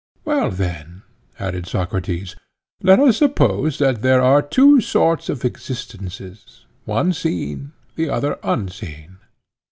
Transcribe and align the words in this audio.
Well, 0.25 0.49
then, 0.49 1.03
added 1.37 1.67
Socrates, 1.67 2.35
let 2.81 2.99
us 2.99 3.17
suppose 3.17 3.77
that 3.77 4.01
there 4.01 4.19
are 4.19 4.41
two 4.41 4.81
sorts 4.81 5.29
of 5.29 5.45
existences—one 5.45 7.13
seen, 7.13 7.73
the 7.95 8.09
other 8.09 8.39
unseen. 8.41 9.17